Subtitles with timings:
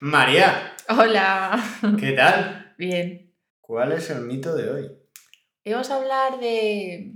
[0.00, 1.58] María, Hola.
[1.98, 2.74] ¿qué tal?
[2.76, 3.34] Bien.
[3.62, 4.84] ¿Cuál es el mito de hoy?
[5.64, 7.14] Hoy vamos a hablar de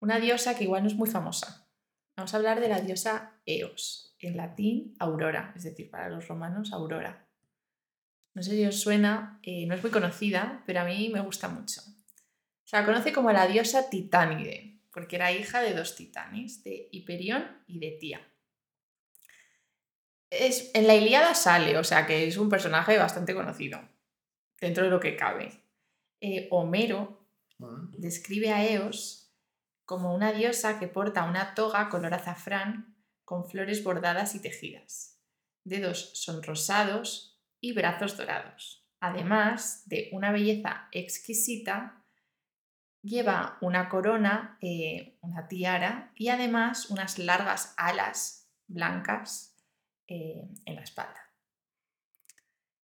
[0.00, 1.70] una diosa que igual no es muy famosa.
[2.16, 6.72] Vamos a hablar de la diosa Eos, en latín Aurora, es decir, para los romanos
[6.72, 7.28] Aurora.
[8.34, 11.48] No sé si os suena, eh, no es muy conocida, pero a mí me gusta
[11.48, 11.82] mucho.
[12.64, 17.62] Se la conoce como la diosa Titánide, porque era hija de dos titanes, de Hiperión
[17.68, 18.27] y de Tía.
[20.30, 23.80] Es, en la Ilíada sale, o sea que es un personaje bastante conocido,
[24.60, 25.64] dentro de lo que cabe.
[26.20, 27.18] Eh, Homero
[27.58, 27.90] Mm.
[27.98, 29.32] describe a Eos
[29.84, 35.20] como una diosa que porta una toga color azafrán con flores bordadas y tejidas,
[35.64, 38.86] dedos sonrosados y brazos dorados.
[39.00, 42.04] Además de una belleza exquisita,
[43.02, 49.47] lleva una corona, eh, una tiara y además unas largas alas blancas
[50.08, 51.28] eh, en la espalda.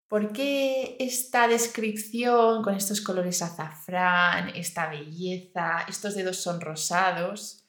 [0.09, 7.69] ¿Por qué esta descripción con estos colores azafrán, esta belleza, estos dedos son rosados?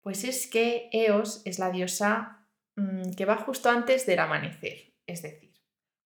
[0.00, 2.46] Pues es que Eos es la diosa
[2.76, 5.52] mm, que va justo antes del amanecer, es decir,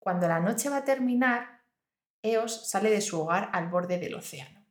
[0.00, 1.62] cuando la noche va a terminar,
[2.22, 4.66] Eos sale de su hogar al borde del océano.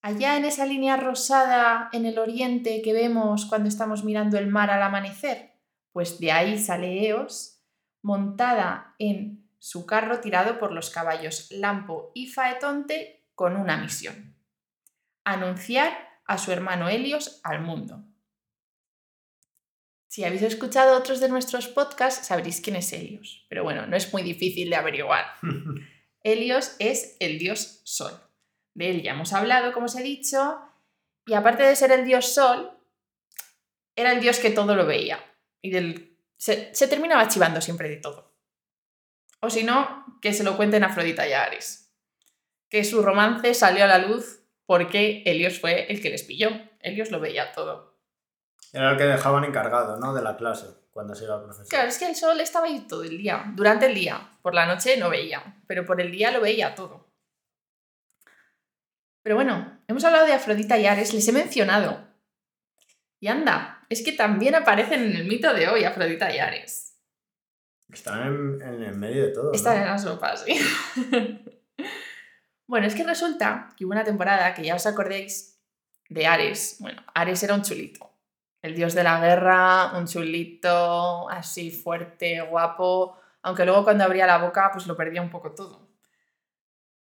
[0.00, 4.70] Allá en esa línea rosada en el oriente que vemos cuando estamos mirando el mar
[4.70, 5.53] al amanecer,
[5.94, 7.62] pues de ahí sale Eos,
[8.02, 14.36] montada en su carro tirado por los caballos Lampo y Faetonte con una misión.
[15.22, 18.04] Anunciar a su hermano Helios al mundo.
[20.08, 23.46] Si habéis escuchado otros de nuestros podcasts, sabréis quién es Helios.
[23.48, 25.26] Pero bueno, no es muy difícil de averiguar.
[26.24, 28.20] Helios es el dios Sol.
[28.74, 30.58] De él ya hemos hablado, como os he dicho,
[31.24, 32.72] y aparte de ser el dios Sol,
[33.94, 35.20] era el dios que todo lo veía.
[35.64, 36.18] Y del...
[36.36, 38.36] se, se terminaba chivando siempre de todo.
[39.40, 41.90] O si no, que se lo cuenten a Afrodita y a Ares.
[42.68, 46.50] Que su romance salió a la luz porque Helios fue el que les pilló.
[46.80, 47.98] Helios lo veía todo.
[48.74, 50.12] Era el que dejaban encargado, ¿no?
[50.12, 51.66] De la clase, cuando se iba a profesor.
[51.68, 54.36] Claro, es que el sol estaba ahí todo el día, durante el día.
[54.42, 57.10] Por la noche no veía, pero por el día lo veía todo.
[59.22, 62.06] Pero bueno, hemos hablado de Afrodita y Ares, les he mencionado.
[63.18, 66.96] Y anda, es que también aparecen en el mito de hoy Afrodita y Ares.
[67.92, 69.44] Están en, en el medio de todo.
[69.44, 69.52] ¿no?
[69.52, 70.58] Están en la sopa, sí.
[72.66, 75.60] bueno, es que resulta que hubo una temporada que ya os acordéis
[76.08, 76.76] de Ares.
[76.80, 78.10] Bueno, Ares era un chulito.
[78.62, 83.18] El dios de la guerra, un chulito, así fuerte, guapo.
[83.42, 85.86] Aunque luego cuando abría la boca, pues lo perdía un poco todo.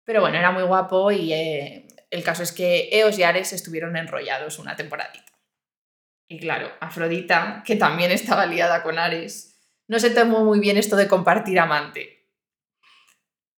[0.03, 3.97] Pero bueno, era muy guapo y eh, el caso es que Eos y Ares estuvieron
[3.97, 5.36] enrollados una temporadita.
[6.27, 9.57] Y claro, Afrodita, que también estaba liada con Ares,
[9.87, 12.27] no se tomó muy bien esto de compartir amante.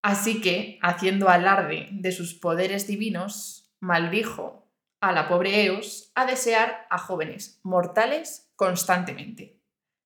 [0.02, 4.72] Así que, haciendo alarde de sus poderes divinos, maldijo
[5.02, 9.60] a la pobre Eos a desear a jóvenes mortales constantemente.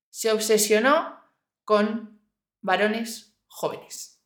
[0.09, 1.19] Se obsesionó
[1.65, 2.21] con
[2.61, 4.21] varones jóvenes.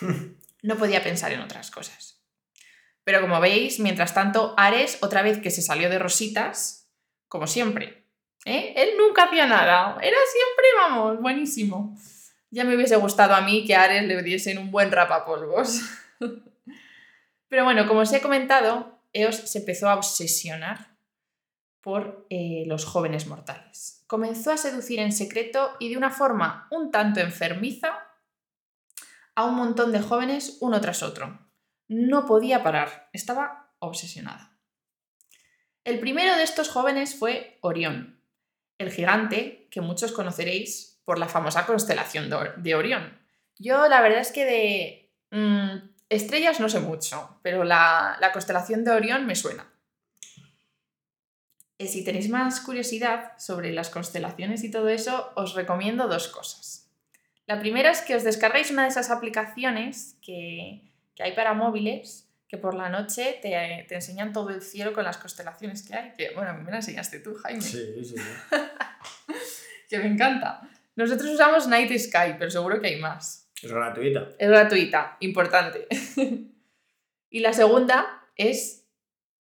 [0.64, 2.24] No podía pensar en otras cosas.
[3.04, 6.83] Pero como veis, mientras tanto, Ares, otra vez que se salió de rositas,
[7.28, 8.06] como siempre.
[8.44, 8.74] ¿eh?
[8.76, 9.96] Él nunca hacía nada.
[10.00, 11.96] Era siempre, vamos, buenísimo.
[12.50, 15.80] Ya me hubiese gustado a mí que a Ares le diesen un buen rapapolvos.
[17.48, 20.94] Pero bueno, como os he comentado, Eos se empezó a obsesionar
[21.80, 24.04] por eh, los jóvenes mortales.
[24.06, 27.98] Comenzó a seducir en secreto y de una forma un tanto enfermiza
[29.34, 31.38] a un montón de jóvenes uno tras otro.
[31.88, 34.53] No podía parar, estaba obsesionada.
[35.84, 38.18] El primero de estos jóvenes fue Orión,
[38.78, 43.18] el gigante que muchos conoceréis por la famosa constelación de Orión.
[43.58, 48.82] Yo la verdad es que de mmm, estrellas no sé mucho, pero la, la constelación
[48.82, 49.70] de Orión me suena.
[51.76, 56.88] Y si tenéis más curiosidad sobre las constelaciones y todo eso, os recomiendo dos cosas.
[57.46, 60.82] La primera es que os descarguéis una de esas aplicaciones que,
[61.14, 65.04] que hay para móviles que por la noche te, te, enseñan todo el cielo con
[65.04, 66.12] las constelaciones que hay.
[66.12, 67.60] Que, bueno, a mí me la enseñaste tú, Jaime.
[67.60, 68.14] Sí, sí.
[69.88, 70.68] que me encanta.
[70.96, 73.50] Nosotros usamos Night Sky, pero seguro que hay más.
[73.60, 74.28] Es gratuita.
[74.38, 75.88] Es gratuita, importante.
[77.30, 78.84] y la segunda es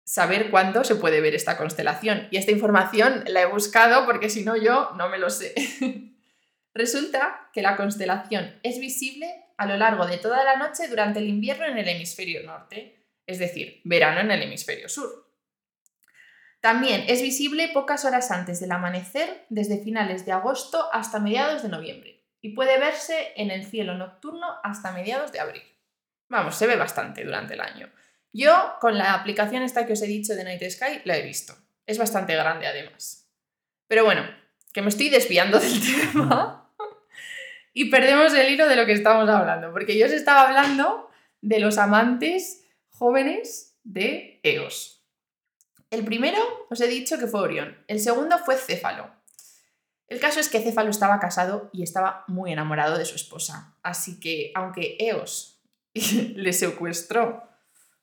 [0.05, 2.29] saber cuándo se puede ver esta constelación.
[2.31, 5.55] Y esta información la he buscado porque si no yo no me lo sé.
[6.75, 11.29] Resulta que la constelación es visible a lo largo de toda la noche durante el
[11.29, 15.31] invierno en el hemisferio norte, es decir, verano en el hemisferio sur.
[16.61, 21.69] También es visible pocas horas antes del amanecer, desde finales de agosto hasta mediados de
[21.69, 22.19] noviembre.
[22.45, 25.63] y puede verse en el cielo nocturno hasta mediados de abril.
[26.29, 27.89] Vamos, se ve bastante durante el año.
[28.33, 31.55] Yo con la aplicación esta que os he dicho de Night Sky la he visto.
[31.87, 33.29] Es bastante grande además.
[33.87, 34.27] Pero bueno,
[34.73, 35.81] que me estoy desviando del
[36.13, 36.62] tema
[37.73, 41.11] y perdemos el hilo de lo que estamos hablando, porque yo os estaba hablando
[41.41, 45.05] de los amantes jóvenes de Eos.
[45.91, 46.39] El primero
[46.71, 49.11] os he dicho que fue Orión, el segundo fue Céfalo.
[50.09, 54.21] El caso es que Céfalo estaba casado y estaba muy enamorado de su esposa, así
[54.21, 55.63] que aunque Eos
[55.95, 57.49] le secuestró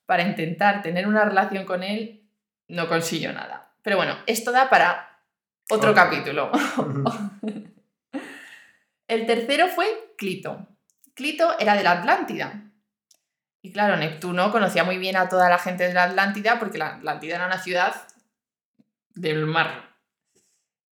[0.06, 2.27] para intentar tener una relación con él,
[2.68, 3.74] no consiguió nada.
[3.83, 5.21] Pero bueno, esto da para
[5.69, 6.51] otro capítulo.
[9.09, 10.67] El tercero fue Clito.
[11.15, 12.71] Clito era de la Atlántida.
[13.59, 16.95] Y claro, Neptuno conocía muy bien a toda la gente de la Atlántida porque la
[16.97, 18.07] Atlántida era una ciudad
[19.15, 19.97] del mar.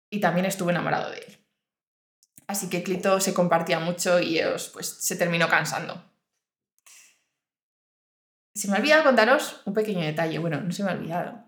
[0.09, 1.37] Y también estuvo enamorado de él.
[2.47, 6.03] Así que Clito se compartía mucho y Eos pues, se terminó cansando.
[8.55, 10.39] Se me ha olvidado contaros un pequeño detalle.
[10.39, 11.45] Bueno, no se me ha olvidado.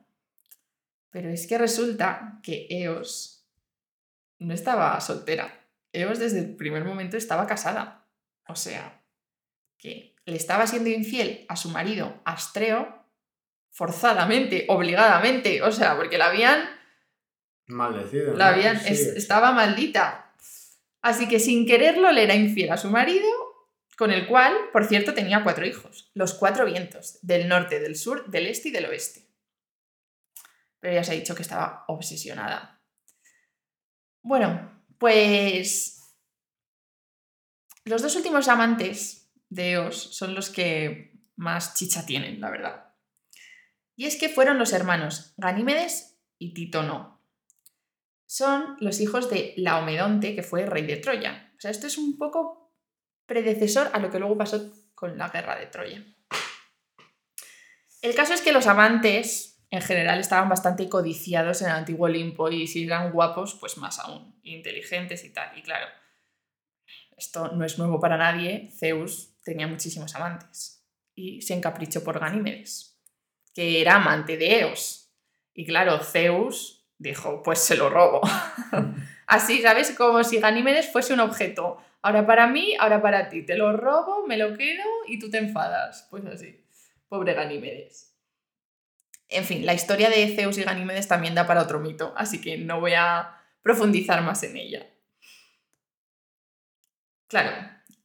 [1.10, 3.44] Pero es que resulta que Eos
[4.38, 5.59] no estaba soltera.
[5.94, 8.08] Eos desde el primer momento estaba casada.
[8.48, 9.04] O sea,
[9.78, 13.06] que le estaba siendo infiel a su marido Astreo
[13.72, 15.62] forzadamente, obligadamente.
[15.62, 16.70] O sea, porque la habían...
[17.68, 18.36] Maldecido.
[18.36, 18.78] La habían...
[18.78, 20.34] estaba maldita.
[21.02, 23.30] Así que sin quererlo le era infiel a su marido,
[23.98, 26.12] con el cual, por cierto, tenía cuatro hijos.
[26.14, 29.28] Los cuatro vientos, del norte, del sur, del este y del oeste.
[30.80, 32.82] Pero ya se ha dicho que estaba obsesionada.
[34.22, 34.69] Bueno,
[35.00, 36.14] pues
[37.86, 42.94] los dos últimos amantes de Eos son los que más chicha tienen, la verdad.
[43.96, 47.20] Y es que fueron los hermanos Ganímedes y Titono.
[48.26, 51.52] Son los hijos de Laomedonte, que fue rey de Troya.
[51.58, 52.72] O sea, esto es un poco
[53.26, 56.06] predecesor a lo que luego pasó con la guerra de Troya.
[58.02, 62.50] El caso es que los amantes en general estaban bastante codiciados en el antiguo Olimpo
[62.50, 65.58] y si eran guapos, pues más aún, inteligentes y tal.
[65.58, 65.88] Y claro,
[67.18, 70.86] esto no es nuevo para nadie, Zeus tenía muchísimos amantes
[71.16, 72.98] y se encaprichó por Ganímedes,
[73.54, 75.12] que era amante de Eos.
[75.54, 78.22] Y claro, Zeus dijo, pues se lo robo.
[79.28, 79.92] Así, ¿sabes?
[79.92, 81.78] Como si Ganímedes fuese un objeto.
[82.02, 83.46] Ahora para mí, ahora para ti.
[83.46, 86.08] Te lo robo, me lo quedo y tú te enfadas.
[86.10, 86.64] Pues así.
[87.10, 88.09] Pobre Ganímedes.
[89.30, 92.58] En fin, la historia de Zeus y Ganímedes también da para otro mito, así que
[92.58, 94.88] no voy a profundizar más en ella.
[97.28, 97.52] Claro,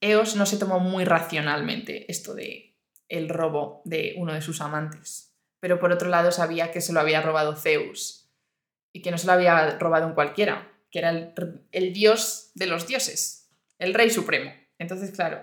[0.02, 2.76] Eos no se tomó muy racionalmente esto de
[3.08, 7.00] el robo de uno de sus amantes, pero por otro lado sabía que se lo
[7.00, 8.30] había robado Zeus
[8.92, 11.32] y que no se lo había robado un cualquiera, que era el,
[11.72, 14.52] el dios de los dioses, el rey supremo.
[14.78, 15.42] Entonces, claro,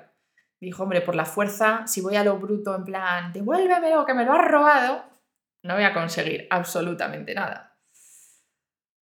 [0.60, 4.26] dijo, hombre, por la fuerza, si voy a lo bruto en plan, devuélvemelo, que me
[4.26, 5.11] lo has robado,
[5.64, 7.78] no voy a conseguir absolutamente nada.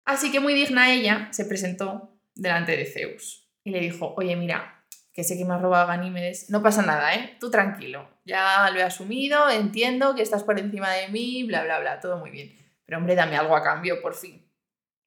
[0.05, 4.87] Así que muy digna ella se presentó delante de Zeus y le dijo, oye, mira,
[5.12, 7.37] que sé que me has robado Ganímedes, no pasa nada, ¿eh?
[7.40, 11.81] Tú tranquilo, ya lo he asumido, entiendo que estás por encima de mí, bla, bla,
[11.81, 12.56] bla, todo muy bien.
[12.84, 14.50] Pero hombre, dame algo a cambio, por fin.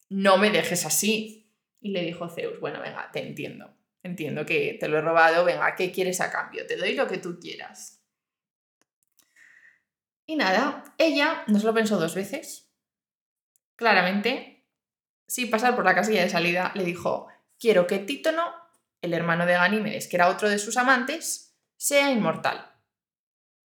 [0.10, 1.50] No me dejes así.
[1.80, 3.74] Y le dijo Zeus, bueno, venga, te entiendo.
[4.04, 6.68] Entiendo que te lo he robado, venga, ¿qué quieres a cambio?
[6.68, 8.01] Te doy lo que tú quieras.
[10.32, 12.72] Y nada, ella no se lo pensó dos veces.
[13.76, 14.66] Claramente,
[15.28, 17.28] sin pasar por la casilla de salida, le dijo,
[17.60, 18.42] quiero que Títono,
[19.02, 22.72] el hermano de Ganímedes, que era otro de sus amantes, sea inmortal.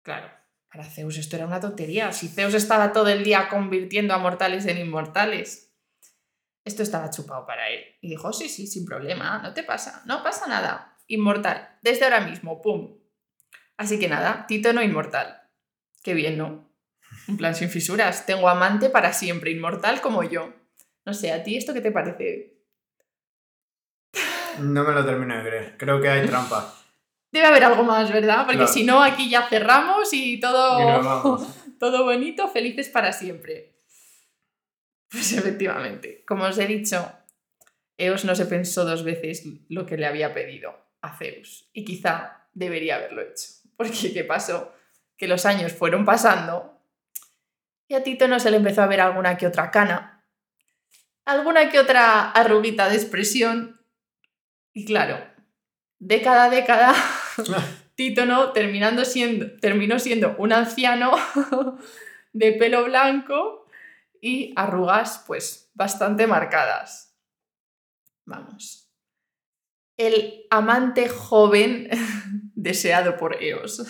[0.01, 0.31] Claro,
[0.67, 2.11] para Zeus esto era una tontería.
[2.11, 5.71] Si Zeus estaba todo el día convirtiendo a mortales en inmortales,
[6.63, 7.83] esto estaba chupado para él.
[8.01, 10.97] Y dijo, sí, sí, sin problema, no te pasa, no pasa nada.
[11.05, 12.97] Inmortal, desde ahora mismo, ¡pum!
[13.77, 15.44] Así que nada, Títono inmortal.
[16.05, 16.69] Qué bien, ¿no?
[17.27, 18.27] Un plan sin fisuras.
[18.27, 20.53] Tengo amante para siempre, inmortal como yo.
[21.03, 22.59] No sé, ¿a ti esto qué te parece?
[24.59, 25.77] No me lo termino de creer.
[25.79, 26.75] Creo que hay trampa.
[27.31, 28.45] Debe haber algo más, ¿verdad?
[28.45, 31.43] Porque si no, aquí ya cerramos y todo,
[31.79, 33.79] todo bonito, felices para siempre.
[35.09, 37.11] Pues efectivamente, como os he dicho,
[37.97, 40.71] Eos no se pensó dos veces lo que le había pedido
[41.01, 43.47] a Zeus y quizá debería haberlo hecho.
[43.75, 44.74] Porque ¿qué pasó?
[45.17, 46.75] Que los años fueron pasando
[47.87, 50.25] y a Tito no se le empezó a ver alguna que otra cana,
[51.23, 53.79] alguna que otra arruguita de expresión
[54.73, 55.23] y claro,
[55.99, 56.95] década a década,
[57.95, 61.15] Tito no terminando siendo, terminó siendo un anciano
[62.33, 63.67] de pelo blanco
[64.19, 67.15] y arrugas pues bastante marcadas.
[68.27, 68.91] Vamos.
[69.97, 71.89] el amante joven
[72.55, 73.85] deseado por Eos.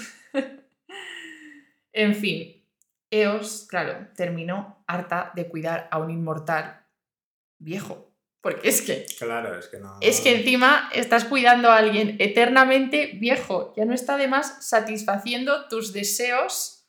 [1.95, 2.61] En fin,
[3.09, 6.85] Eos, claro, terminó harta de cuidar a un inmortal
[7.57, 8.11] viejo.
[8.41, 9.05] Porque es que.
[9.17, 9.97] Claro, es que no.
[10.01, 13.73] Es que encima estás cuidando a alguien eternamente viejo.
[13.75, 16.87] Ya no está de más satisfaciendo tus deseos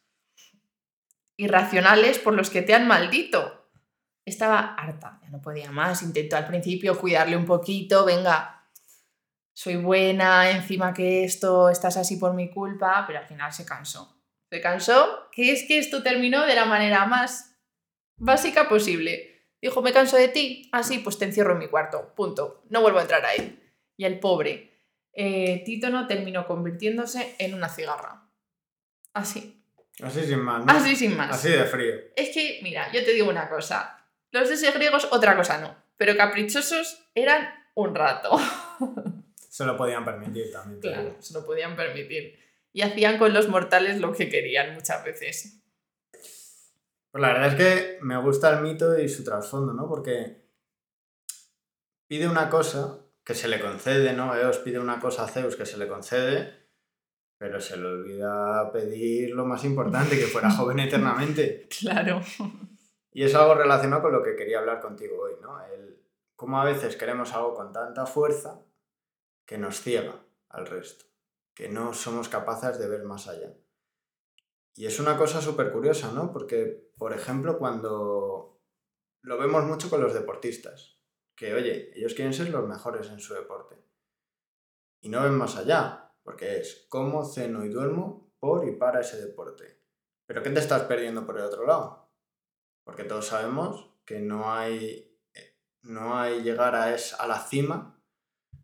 [1.37, 3.71] irracionales por los que te han maldito.
[4.27, 6.03] Estaba harta, ya no podía más.
[6.03, 8.69] Intentó al principio cuidarle un poquito, venga,
[9.55, 14.16] soy buena, encima que esto, estás así por mi culpa, pero al final se cansó.
[14.51, 17.57] Se cansó, que es que esto terminó de la manera más
[18.17, 20.69] básica posible Dijo, me canso de ti.
[20.73, 22.13] Así, ah, pues te encierro en mi cuarto.
[22.15, 22.63] Punto.
[22.69, 23.61] No vuelvo a entrar ahí.
[23.97, 24.81] Y el pobre
[25.13, 28.29] eh, Títono terminó convirtiéndose en una cigarra.
[29.15, 29.65] Así.
[30.03, 30.65] Así sin más.
[30.65, 30.73] ¿no?
[30.73, 31.31] Así sin más.
[31.31, 31.95] Así de frío.
[32.15, 34.07] Es que, mira, yo te digo una cosa.
[34.31, 35.75] Los ese griegos, otra cosa no.
[35.97, 38.39] Pero caprichosos eran un rato.
[39.49, 40.81] Se lo podían permitir también.
[40.81, 42.39] Claro, se lo podían permitir.
[42.77, 45.63] Y hacían con los mortales lo que querían muchas veces.
[47.11, 49.89] Pues la verdad es que me gusta el mito y su trasfondo, ¿no?
[49.89, 50.45] Porque
[52.07, 54.37] pide una cosa que se le concede, ¿no?
[54.37, 56.69] Eos pide una cosa a Zeus que se le concede,
[57.39, 61.69] pero se le olvida pedir lo más importante, que fuera joven eternamente.
[61.81, 62.21] Claro.
[63.11, 65.65] Y es algo relacionado con lo que quería hablar contigo hoy, ¿no?
[65.65, 65.99] El
[66.35, 68.61] cómo a veces queremos algo con tanta fuerza
[69.47, 71.07] que nos ciega al resto,
[71.57, 73.57] que no somos capaces de ver más allá.
[74.75, 76.31] Y es una cosa súper curiosa, ¿no?
[76.31, 78.61] Porque, por ejemplo, cuando
[79.23, 81.01] lo vemos mucho con los deportistas,
[81.35, 83.77] que, oye, ellos quieren ser los mejores en su deporte.
[85.01, 89.19] Y no ven más allá, porque es cómo ceno y duermo por y para ese
[89.19, 89.83] deporte.
[90.27, 92.13] Pero ¿qué te estás perdiendo por el otro lado?
[92.85, 95.19] Porque todos sabemos que no hay,
[95.81, 97.99] no hay llegar a, es, a la cima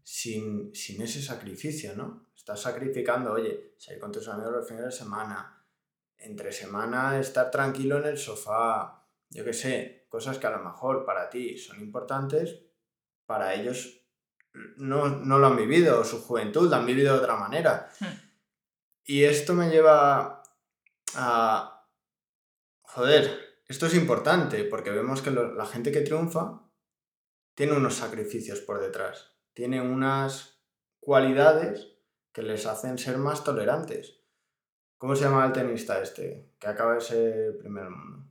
[0.02, 2.26] sin, sin ese sacrificio, ¿no?
[2.42, 5.64] Estás sacrificando, oye, salir con tus amigos los fines de semana,
[6.18, 11.04] entre semana estar tranquilo en el sofá, yo qué sé, cosas que a lo mejor
[11.04, 12.64] para ti son importantes,
[13.26, 14.08] para ellos
[14.76, 17.88] no, lo han vivido, su juventud la han vivido de otra manera.
[18.00, 18.06] Hmm.
[19.04, 20.42] Y esto me lleva
[21.14, 21.88] a...
[22.82, 26.68] Joder, esto es importante porque vemos que la gente que triunfa
[27.54, 30.60] tiene unos sacrificios por detrás, tiene unas
[30.98, 31.91] cualidades
[32.32, 34.22] que les hacen ser más tolerantes.
[34.96, 36.52] ¿Cómo se llama el tenista este?
[36.58, 38.24] Que acaba de ser primero mundo.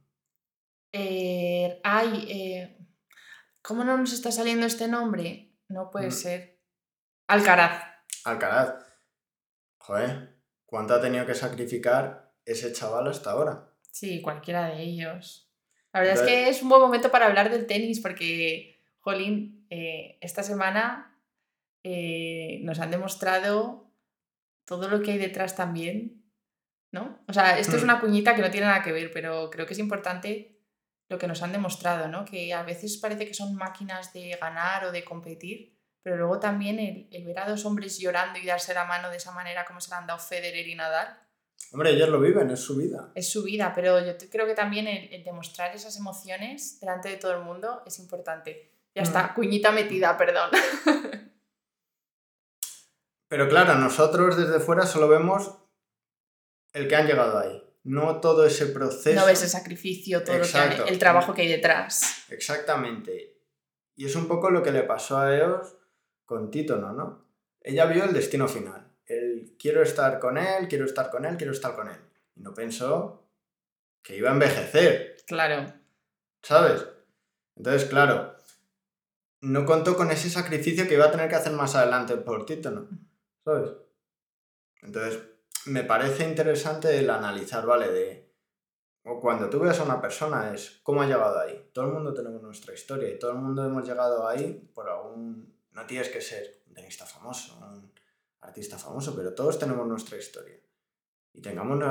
[0.94, 2.78] Eh, ay, eh,
[3.62, 5.54] ¿cómo no nos está saliendo este nombre?
[5.68, 6.12] No puede mm.
[6.12, 6.60] ser.
[7.28, 7.84] Alcaraz.
[8.26, 8.76] Alcaraz.
[9.78, 13.70] Joder, ¿cuánto ha tenido que sacrificar ese chaval hasta ahora?
[13.92, 15.52] Sí, cualquiera de ellos.
[15.94, 20.18] La verdad es que es un buen momento para hablar del tenis porque, Jolín, eh,
[20.22, 21.18] esta semana
[21.84, 23.91] nos han demostrado
[24.72, 26.22] todo lo que hay detrás también
[26.92, 27.24] ¿no?
[27.28, 27.86] O sea, esto es mm.
[27.86, 30.60] una cuñita que no tiene nada que ver, pero creo que es importante
[31.10, 32.26] lo que nos han demostrado, ¿no?
[32.26, 36.80] Que a veces parece que son máquinas de ganar o de competir, pero luego también
[36.80, 39.90] el, ver a dos hombres llorando y darse la mano de esa manera como se
[39.90, 41.18] la han dado Federer y Nadal.
[41.72, 43.12] Hombre, ellos lo viven, es su vida.
[43.14, 47.34] Es su vida, pero yo creo que también el, demostrar esas emociones delante de todo
[47.34, 48.72] el mundo es importante.
[48.96, 49.34] Ya está, mm.
[49.36, 50.50] cuñita metida, perdón.
[53.32, 55.58] Pero claro, nosotros desde fuera solo vemos
[56.74, 57.64] el que han llegado ahí.
[57.82, 59.18] No todo ese proceso.
[59.18, 62.26] No ves el sacrificio, todo el trabajo que hay detrás.
[62.28, 63.40] Exactamente.
[63.96, 65.78] Y es un poco lo que le pasó a Eos
[66.26, 67.26] con Títono, ¿no?
[67.62, 68.92] Ella vio el destino final.
[69.06, 72.02] El quiero estar con él, quiero estar con él, quiero estar con él.
[72.36, 73.30] Y no pensó
[74.04, 75.16] que iba a envejecer.
[75.26, 75.74] Claro.
[76.44, 76.86] ¿Sabes?
[77.56, 78.36] Entonces, claro,
[79.40, 82.90] no contó con ese sacrificio que iba a tener que hacer más adelante por Títono.
[83.44, 83.72] ¿Sabes?
[84.82, 85.20] Entonces,
[85.66, 87.92] me parece interesante el analizar, ¿vale?
[87.92, 88.32] De
[89.04, 91.70] cuando tú ves a una persona es cómo ha llegado ahí.
[91.74, 95.60] Todo el mundo tenemos nuestra historia y todo el mundo hemos llegado ahí por algún...
[95.72, 97.92] No tienes que ser un tenista famoso, un
[98.42, 100.60] artista famoso, pero todos tenemos nuestra historia.
[101.34, 101.84] Y tengamos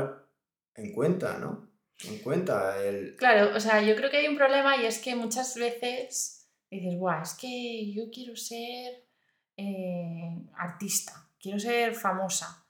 [0.74, 1.68] en cuenta, ¿no?
[2.04, 3.16] En cuenta el...
[3.16, 6.96] Claro, o sea, yo creo que hay un problema y es que muchas veces dices,
[6.96, 9.04] guau, es que yo quiero ser
[9.56, 12.60] eh, artista, quiero ser famosa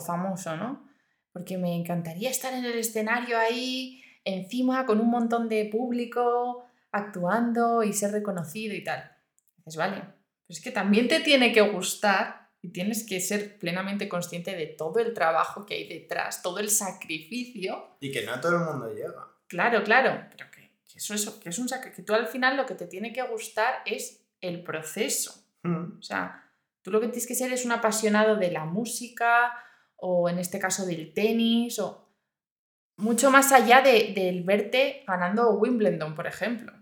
[0.00, 0.88] famoso, ¿no?
[1.32, 7.82] Porque me encantaría estar en el escenario ahí, encima, con un montón de público, actuando
[7.82, 9.12] y ser reconocido y tal.
[9.58, 10.02] Dices, vale,
[10.46, 14.66] pues es que también te tiene que gustar y tienes que ser plenamente consciente de
[14.66, 17.96] todo el trabajo que hay detrás, todo el sacrificio.
[18.00, 19.28] Y que no todo el mundo llega.
[19.46, 22.04] Claro, claro, pero que, eso, eso, que es un sacrificio.
[22.04, 25.44] Que tú al final lo que te tiene que gustar es el proceso.
[25.62, 25.98] Mm.
[25.98, 26.45] O sea,
[26.86, 29.52] Tú lo que tienes que ser es un apasionado de la música
[29.96, 32.12] o en este caso del tenis o
[32.98, 36.72] mucho más allá de, del verte ganando Wimbledon, por ejemplo.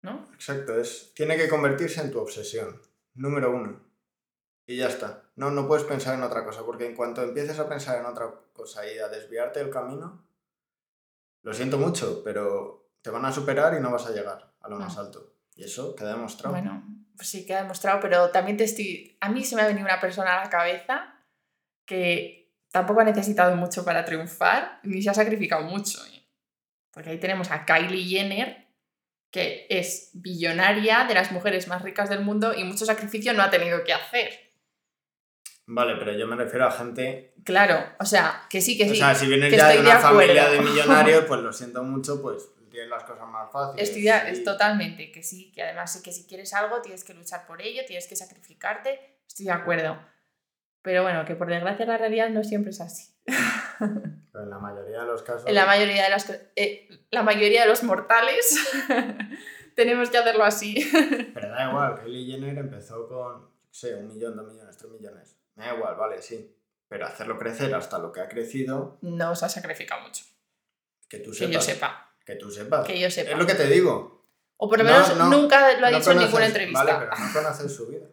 [0.00, 0.26] ¿No?
[0.32, 2.80] Exacto, es, tiene que convertirse en tu obsesión,
[3.12, 3.78] número uno.
[4.66, 5.24] Y ya está.
[5.36, 8.32] No, no puedes pensar en otra cosa, porque en cuanto empieces a pensar en otra
[8.54, 10.24] cosa y a desviarte del camino,
[11.42, 14.78] lo siento mucho, pero te van a superar y no vas a llegar a lo
[14.78, 15.00] más Ah.
[15.02, 15.34] alto.
[15.54, 16.54] Y eso queda demostrado.
[16.54, 16.82] Bueno,
[17.18, 19.18] pues sí, queda demostrado, pero también te estoy...
[19.20, 21.16] A mí se me ha venido una persona a la cabeza
[21.84, 25.98] que tampoco ha necesitado mucho para triunfar, ni se ha sacrificado mucho.
[26.06, 26.22] ¿eh?
[26.92, 28.68] Porque ahí tenemos a Kylie Jenner,
[29.32, 33.50] que es billonaria, de las mujeres más ricas del mundo y mucho sacrificio no ha
[33.50, 34.52] tenido que hacer.
[35.66, 37.34] Vale, pero yo me refiero a gente...
[37.44, 38.92] Claro, o sea, que sí, que sí.
[38.92, 42.48] o sea, si vienes ya de una familia de millonarios, pues lo siento mucho, pues
[42.86, 43.96] las cosas más fáciles.
[43.96, 47.46] Y- es totalmente, que sí, que además sí que si quieres algo tienes que luchar
[47.46, 49.98] por ello, tienes que sacrificarte, estoy de acuerdo.
[50.82, 53.12] Pero bueno, que por desgracia la realidad no siempre es así.
[53.78, 55.46] Pero en la mayoría de los casos...
[55.48, 58.56] En la mayoría de las eh, la mayoría de los mortales
[59.74, 60.88] tenemos que hacerlo así.
[61.34, 65.36] Pero da igual, Kylie Jenner empezó con, no sé, un millón, dos millones, tres millones.
[65.56, 66.54] Me da igual, vale, sí.
[66.88, 70.24] Pero hacerlo crecer hasta lo que ha crecido, No se ha sacrificado mucho.
[71.08, 72.07] que tú Que yo sepa.
[72.28, 72.86] Que tú sepas.
[72.86, 73.30] Que yo sepa.
[73.30, 74.22] Es lo que te digo.
[74.58, 76.84] O por lo No, menos no, nunca lo ha No dicho en ninguna entrevista.
[76.84, 78.06] Vale, pero no conoces su vida.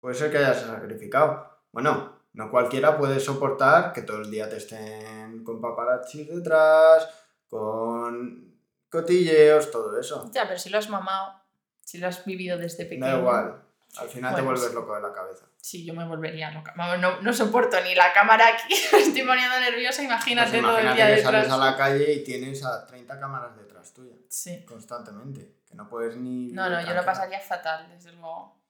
[0.00, 1.46] Puede ser que hayas sacrificado.
[1.72, 7.06] Bueno, no cualquiera puede soportar que todo el día te estén con paparazzis detrás,
[7.50, 10.30] con cotilleos, todo eso.
[10.32, 11.34] Ya, pero si lo has mamado,
[11.82, 13.04] si lo has vivido desde pequeño.
[13.04, 13.62] Da igual.
[13.98, 15.44] Al final te vuelves loco de la cabeza.
[15.64, 16.74] Sí, yo me volvería loca.
[16.76, 20.84] No, no soporto ni la cámara aquí, me estoy poniendo nerviosa, Pues imagínate todo el
[20.84, 21.46] imagínate día que detrás.
[21.46, 24.62] sales a la calle y tienes a 30 cámaras detrás tuya, Sí.
[24.66, 25.60] constantemente.
[25.66, 26.52] Que no puedes ni...
[26.52, 28.60] No, no, yo lo pasaría fatal, desde luego.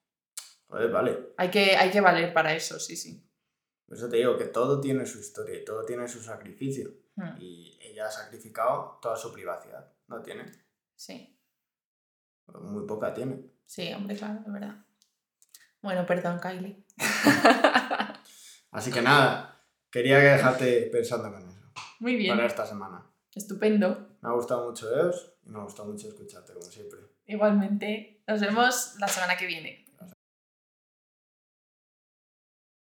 [0.69, 1.19] Joder, vale.
[1.37, 3.29] Hay que, hay que valer para eso, sí, sí.
[3.87, 6.91] Por eso te digo que todo tiene su historia y todo tiene su sacrificio.
[7.17, 9.93] Hmm, Y ella ha sacrificado toda su privacidad.
[10.07, 10.45] No tiene.
[10.95, 11.37] Sí,
[12.47, 13.51] Muy poca tiene.
[13.67, 14.77] sí, hombre, claro, es verdad.
[15.85, 16.83] Bueno, perdón, Kylie.
[18.71, 21.61] Así que nada, quería que dejarte pensando con eso.
[22.01, 23.05] Muy bien, Para esta semana.
[23.35, 24.17] estupendo.
[24.23, 27.01] Me ha gustado mucho Eos y me ha gustado mucho escucharte, como siempre.
[27.27, 29.84] Igualmente, nos vemos la semana que viene.